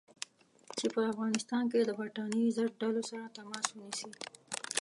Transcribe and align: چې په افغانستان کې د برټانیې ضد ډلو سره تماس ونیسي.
چې 0.77 0.85
په 0.93 1.01
افغانستان 1.11 1.63
کې 1.71 1.79
د 1.83 1.91
برټانیې 1.99 2.53
ضد 2.57 2.71
ډلو 2.81 3.01
سره 3.09 3.33
تماس 3.37 3.65
ونیسي. 3.71 4.11